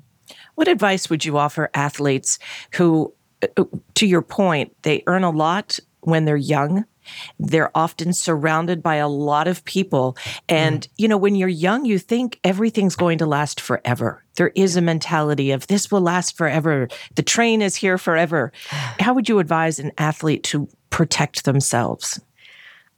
[0.56, 2.40] What advice would you offer athletes
[2.72, 3.14] who,
[3.44, 6.86] uh, to your point, they earn a lot when they're young?
[7.40, 10.18] They're often surrounded by a lot of people.
[10.50, 10.90] And, mm.
[10.98, 14.24] you know, when you're young, you think everything's going to last forever.
[14.36, 16.88] There is a mentality of this will last forever.
[17.16, 18.52] The train is here forever.
[19.00, 22.20] How would you advise an athlete to protect themselves?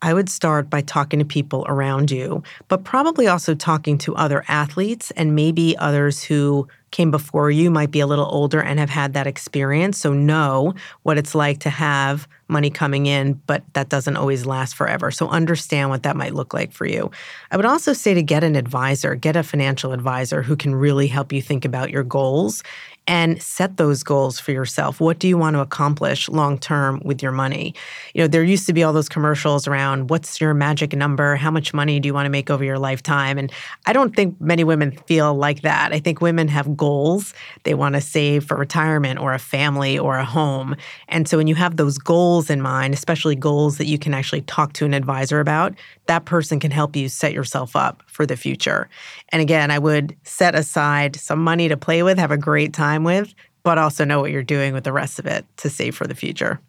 [0.01, 4.43] I would start by talking to people around you, but probably also talking to other
[4.47, 8.91] athletes and maybe others who came before you might be a little older and have
[8.91, 9.97] had that experience.
[9.97, 14.75] So know what it's like to have money coming in, but that doesn't always last
[14.75, 15.11] forever.
[15.11, 17.11] So understand what that might look like for you.
[17.51, 21.07] I would also say to get an advisor, get a financial advisor who can really
[21.07, 22.63] help you think about your goals
[23.07, 24.99] and set those goals for yourself.
[24.99, 27.73] What do you want to accomplish long term with your money?
[28.13, 31.35] You know, there used to be all those commercials around what's your magic number?
[31.37, 33.37] How much money do you want to make over your lifetime?
[33.37, 33.51] And
[33.85, 35.93] I don't think many women feel like that.
[35.93, 37.33] I think women have goals.
[37.63, 40.75] They want to save for retirement or a family or a home.
[41.07, 44.41] And so when you have those goals in mind, especially goals that you can actually
[44.41, 45.73] talk to an advisor about,
[46.07, 48.89] that person can help you set yourself up for the future.
[49.29, 53.03] And again, I would set aside some money to play with, have a great time
[53.03, 56.07] with, but also know what you're doing with the rest of it to save for
[56.07, 56.59] the future.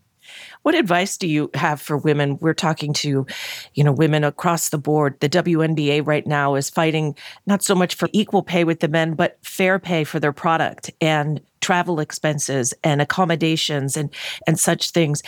[0.60, 2.36] What advice do you have for women?
[2.42, 3.26] We're talking to,
[3.72, 5.18] you know, women across the board.
[5.20, 9.14] The WNBA right now is fighting not so much for equal pay with the men,
[9.14, 14.14] but fair pay for their product and travel expenses and accommodations and
[14.46, 15.22] and such things.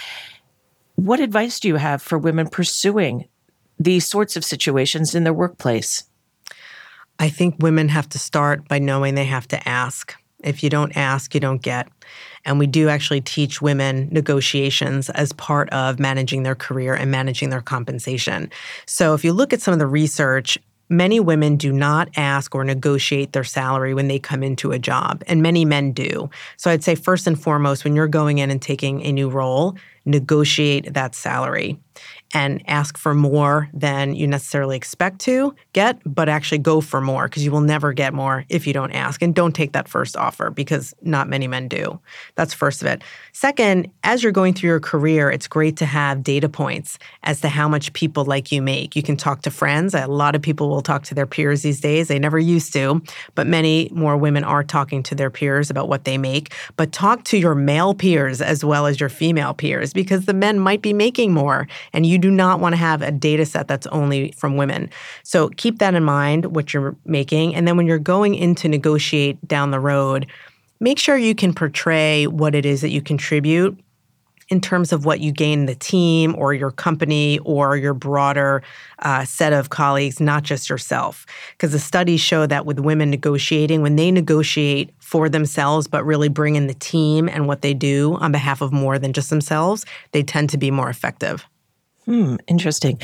[0.97, 3.27] What advice do you have for women pursuing
[3.79, 6.05] these sorts of situations in their workplace?
[7.21, 10.17] I think women have to start by knowing they have to ask.
[10.43, 11.87] If you don't ask, you don't get.
[12.47, 17.51] And we do actually teach women negotiations as part of managing their career and managing
[17.51, 18.51] their compensation.
[18.87, 20.57] So if you look at some of the research,
[20.89, 25.23] many women do not ask or negotiate their salary when they come into a job,
[25.27, 26.31] and many men do.
[26.57, 29.77] So I'd say, first and foremost, when you're going in and taking a new role,
[30.05, 31.79] negotiate that salary
[32.33, 37.25] and ask for more than you necessarily expect to get, but actually go for more
[37.25, 39.21] because you will never get more if you don't ask.
[39.21, 41.99] And don't take that first offer because not many men do.
[42.37, 43.03] That's first of it.
[43.33, 47.49] Second, as you're going through your career, it's great to have data points as to
[47.49, 48.95] how much people like you make.
[48.95, 49.95] You can talk to friends.
[49.95, 52.09] A lot of people will talk to their peers these days.
[52.09, 53.03] They never used to,
[53.35, 56.53] but many more women are talking to their peers about what they make.
[56.77, 60.59] But talk to your male peers as well as your female peers because the men
[60.59, 63.87] might be making more and you do not want to have a data set that's
[63.89, 64.91] only from women.
[65.23, 67.55] So keep that in mind, what you're making.
[67.55, 70.27] And then when you're going in to negotiate down the road,
[70.81, 73.79] make sure you can portray what it is that you contribute
[74.51, 78.63] in terms of what you gain in the team or your company or your broader
[78.99, 81.25] uh, set of colleagues, not just yourself.
[81.53, 86.29] Because the studies show that with women negotiating, when they negotiate for themselves, but really
[86.29, 89.87] bring in the team and what they do on behalf of more than just themselves,
[90.11, 91.47] they tend to be more effective.
[92.07, 92.99] Hmm, interesting.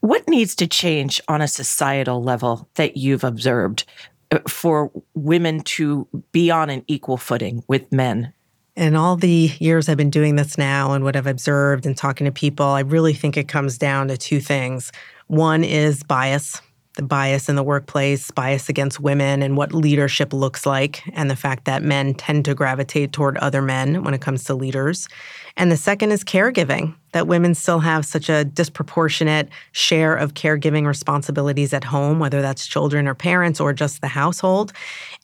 [0.00, 3.84] What needs to change on a societal level that you've observed
[4.32, 8.32] uh, for women to be on an equal footing with men?
[8.78, 12.26] In all the years I've been doing this now and what I've observed and talking
[12.26, 14.92] to people, I really think it comes down to two things.
[15.26, 16.62] One is bias
[16.98, 21.36] the bias in the workplace, bias against women, and what leadership looks like, and the
[21.36, 25.06] fact that men tend to gravitate toward other men when it comes to leaders.
[25.56, 30.88] And the second is caregiving, that women still have such a disproportionate share of caregiving
[30.88, 34.72] responsibilities at home, whether that's children or parents or just the household.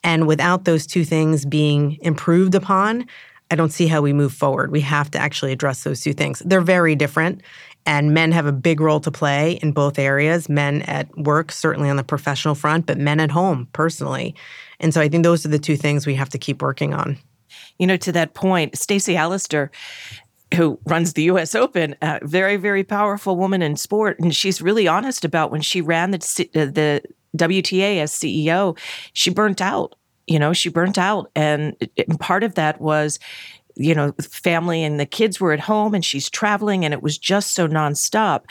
[0.01, 3.05] And without those two things being improved upon,
[3.51, 4.71] I don't see how we move forward.
[4.71, 6.41] We have to actually address those two things.
[6.45, 7.41] They're very different.
[7.85, 11.89] And men have a big role to play in both areas men at work, certainly
[11.89, 14.33] on the professional front, but men at home personally.
[14.79, 17.17] And so I think those are the two things we have to keep working on.
[17.77, 19.69] You know, to that point, Stacey Allaster,
[20.55, 24.19] who runs the US Open, a very, very powerful woman in sport.
[24.19, 27.01] And she's really honest about when she ran the, uh, the
[27.37, 28.77] WTA as CEO,
[29.13, 29.95] she burnt out.
[30.27, 31.31] You know, she burnt out.
[31.35, 31.75] And
[32.19, 33.19] part of that was
[33.75, 37.17] you know, family and the kids were at home and she's traveling and it was
[37.17, 38.45] just so nonstop.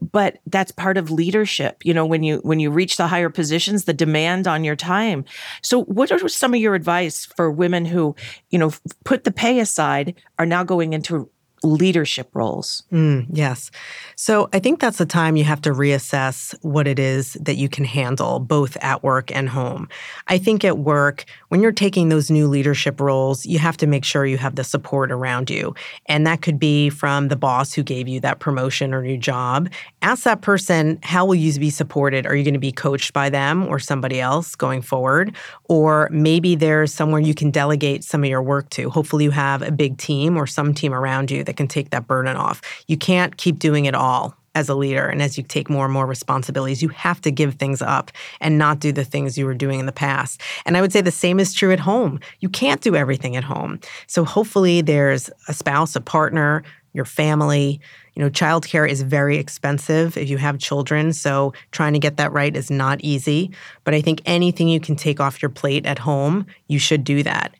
[0.00, 1.84] But that's part of leadership.
[1.84, 5.24] You know, when you when you reach the higher positions, the demand on your time.
[5.62, 8.14] So what are some of your advice for women who,
[8.50, 8.72] you know,
[9.04, 11.30] put the pay aside, are now going into
[11.62, 12.84] leadership roles.
[12.92, 13.70] Mm, yes.
[14.14, 17.68] So I think that's the time you have to reassess what it is that you
[17.68, 19.88] can handle both at work and home.
[20.28, 24.04] I think at work, when you're taking those new leadership roles, you have to make
[24.04, 25.74] sure you have the support around you.
[26.06, 29.68] And that could be from the boss who gave you that promotion or new job.
[30.02, 32.26] Ask that person, how will you be supported?
[32.26, 35.34] Are you going to be coached by them or somebody else going forward?
[35.64, 38.90] Or maybe there's somewhere you can delegate some of your work to.
[38.90, 42.06] Hopefully, you have a big team or some team around you that can take that
[42.06, 42.60] burden off.
[42.86, 45.94] You can't keep doing it all as a leader and as you take more and
[45.94, 49.54] more responsibilities you have to give things up and not do the things you were
[49.54, 50.40] doing in the past.
[50.66, 52.20] And i would say the same is true at home.
[52.40, 53.80] You can't do everything at home.
[54.08, 56.62] So hopefully there's a spouse a partner
[56.94, 57.80] your family.
[58.14, 62.32] You know childcare is very expensive if you have children so trying to get that
[62.32, 63.52] right is not easy.
[63.84, 67.22] But i think anything you can take off your plate at home you should do
[67.22, 67.54] that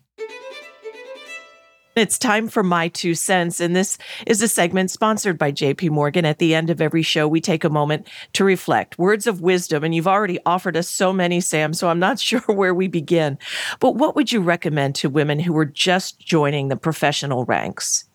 [1.99, 3.59] it's time for my two cents.
[3.59, 6.25] And this is a segment sponsored by JP Morgan.
[6.25, 9.83] At the end of every show, we take a moment to reflect words of wisdom.
[9.83, 13.37] And you've already offered us so many, Sam, so I'm not sure where we begin.
[13.79, 18.05] But what would you recommend to women who are just joining the professional ranks?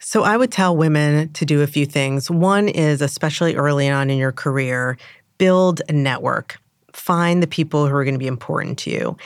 [0.00, 2.30] So, I would tell women to do a few things.
[2.30, 4.96] One is, especially early on in your career,
[5.38, 6.58] build a network.
[6.92, 9.16] Find the people who are going to be important to you.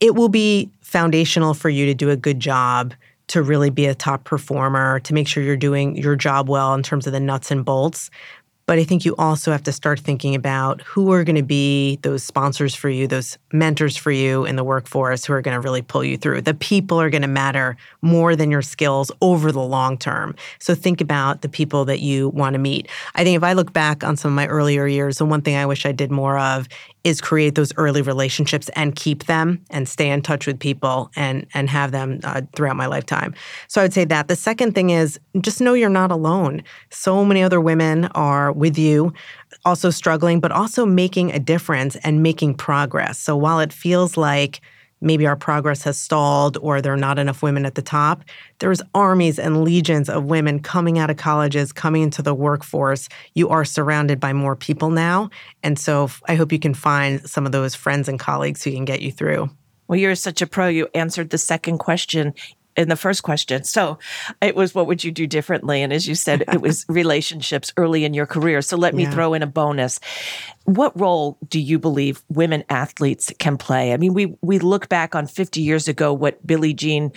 [0.00, 2.92] It will be foundational for you to do a good job
[3.28, 6.82] to really be a top performer, to make sure you're doing your job well in
[6.82, 8.10] terms of the nuts and bolts.
[8.66, 11.96] But I think you also have to start thinking about who are going to be
[12.02, 15.60] those sponsors for you, those mentors for you in the workforce who are going to
[15.60, 16.42] really pull you through.
[16.42, 20.36] The people are going to matter more than your skills over the long term.
[20.60, 22.88] So think about the people that you want to meet.
[23.14, 25.56] I think if I look back on some of my earlier years, the one thing
[25.56, 26.68] I wish I did more of
[27.04, 31.46] is create those early relationships and keep them and stay in touch with people and
[31.54, 33.34] and have them uh, throughout my lifetime.
[33.68, 34.28] So I would say that.
[34.28, 36.62] The second thing is just know you're not alone.
[36.90, 39.12] So many other women are with you
[39.64, 43.18] also struggling but also making a difference and making progress.
[43.18, 44.60] So while it feels like
[45.02, 48.24] maybe our progress has stalled or there are not enough women at the top.
[48.60, 53.08] There's armies and legions of women coming out of colleges, coming into the workforce.
[53.34, 55.30] You are surrounded by more people now.
[55.62, 58.84] And so I hope you can find some of those friends and colleagues who can
[58.84, 59.50] get you through.
[59.88, 60.68] Well, you're such a pro.
[60.68, 62.34] You answered the second question
[62.76, 63.64] in the first question.
[63.64, 63.98] So
[64.40, 65.82] it was what would you do differently?
[65.82, 68.62] And as you said, it was relationships early in your career.
[68.62, 69.10] So let me yeah.
[69.10, 70.00] throw in a bonus.
[70.64, 73.92] What role do you believe women athletes can play?
[73.92, 77.12] I mean, we we look back on 50 years ago what Billie Jean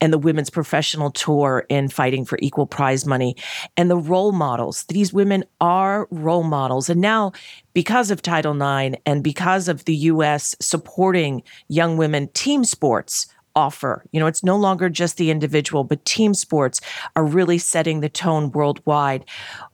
[0.00, 3.36] and the women's professional tour in fighting for equal prize money
[3.76, 4.84] and the role models.
[4.84, 6.90] These women are role models.
[6.90, 7.32] And now
[7.72, 14.04] because of Title IX and because of the US supporting young women team sports offer.
[14.12, 16.80] You know, it's no longer just the individual, but team sports
[17.16, 19.24] are really setting the tone worldwide.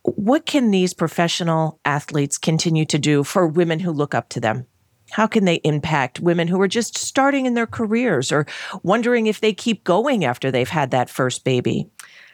[0.02, 4.66] What can these professional athletes continue to do for women who look up to them?
[5.10, 8.46] How can they impact women who are just starting in their careers or
[8.82, 11.88] wondering if they keep going after they've had that first baby?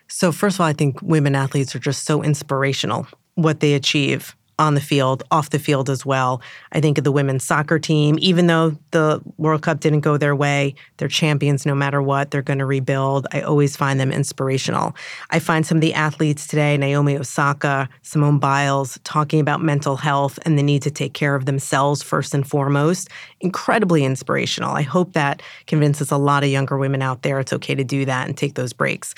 [0.09, 4.37] So, first of all, I think women athletes are just so inspirational what they achieve
[4.59, 6.41] on the field, off the field as well.
[6.73, 10.37] I think of the women's soccer team, even though the World Cup didn't go their
[10.37, 12.31] way, they're champions no matter what.
[12.31, 13.27] They're going to rebuild.
[13.33, 14.95] I always find them inspirational.
[15.31, 20.39] I find some of the athletes today, Naomi Osaka, Simone Biles, talking about mental health
[20.45, 23.09] and the need to take care of themselves first and foremost,
[23.41, 24.75] incredibly inspirational.
[24.75, 28.05] I hope that convinces a lot of younger women out there it's okay to do
[28.05, 29.15] that and take those breaks.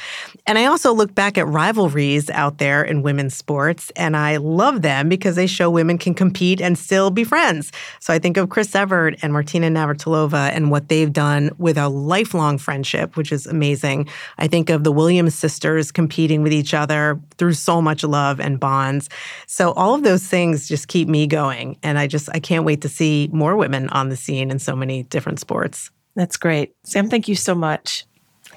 [0.47, 4.82] And I also look back at rivalries out there in women's sports, and I love
[4.82, 7.72] them because because they show women can compete and still be friends.
[8.01, 11.89] So I think of Chris Evert and Martina Navratilova and what they've done with a
[11.89, 14.09] lifelong friendship, which is amazing.
[14.39, 18.61] I think of the Williams sisters competing with each other through so much love and
[18.61, 19.09] bonds.
[19.47, 21.78] So all of those things just keep me going.
[21.82, 24.76] And I just, I can't wait to see more women on the scene in so
[24.76, 25.91] many different sports.
[26.14, 26.74] That's great.
[26.85, 28.07] Sam, thank you so much.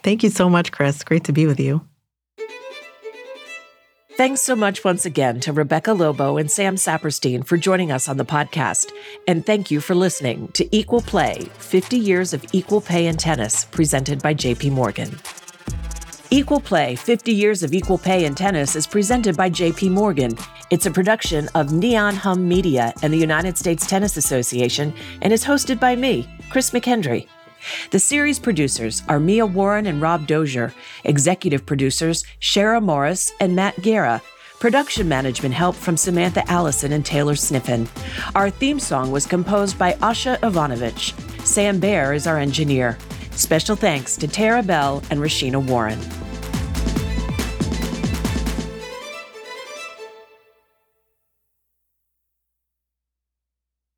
[0.03, 1.03] Thank you so much, Chris.
[1.03, 1.86] Great to be with you.
[4.17, 8.17] Thanks so much once again to Rebecca Lobo and Sam Saperstein for joining us on
[8.17, 8.91] the podcast.
[9.27, 13.65] And thank you for listening to Equal Play 50 Years of Equal Pay in Tennis,
[13.65, 15.19] presented by JP Morgan.
[16.31, 20.35] Equal Play 50 Years of Equal Pay in Tennis is presented by JP Morgan.
[20.71, 25.45] It's a production of Neon Hum Media and the United States Tennis Association and is
[25.45, 27.27] hosted by me, Chris McKendry.
[27.91, 33.81] The series producers are Mia Warren and Rob Dozier, executive producers Shara Morris and Matt
[33.81, 34.21] Guerra.
[34.59, 37.87] Production management help from Samantha Allison and Taylor Sniffen.
[38.35, 41.13] Our theme song was composed by Asha Ivanovich.
[41.43, 42.97] Sam Baer is our engineer.
[43.31, 45.99] Special thanks to Tara Bell and Rashina Warren.